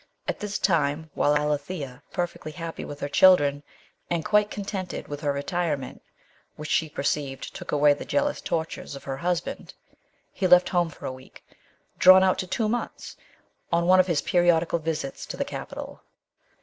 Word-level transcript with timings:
At 0.27 0.39
this 0.39 0.57
time 0.57 1.11
while 1.13 1.35
Alethea 1.35 2.01
was 2.07 2.11
perfectly 2.15 2.53
happy 2.53 2.83
with 2.83 2.99
her 3.01 3.07
children, 3.07 3.61
LITEEAKT 4.09 4.33
WORK. 4.33 4.33
197 4.33 5.05
and 5.05 5.05
quite 5.05 5.05
contented 5.05 5.07
with 5.07 5.21
her 5.21 5.31
retirement, 5.31 6.01
which 6.55 6.71
she 6.71 6.89
perceived 6.89 7.53
took 7.55 7.71
away 7.71 7.93
the 7.93 8.03
jealous 8.03 8.41
tortures 8.41 8.95
of 8.95 9.03
her 9.03 9.17
hus 9.17 9.41
band, 9.41 9.75
he 10.33 10.47
left 10.47 10.69
home 10.69 10.89
for 10.89 11.05
a 11.05 11.11
week, 11.13 11.45
drawn 11.99 12.23
out 12.23 12.39
to 12.39 12.47
two 12.47 12.67
months, 12.67 13.15
on 13.71 13.85
one 13.85 13.99
of 13.99 14.07
his 14.07 14.23
periodical 14.23 14.79
visits 14.79 15.23
to 15.27 15.37
the 15.37 15.45
capital. 15.45 16.01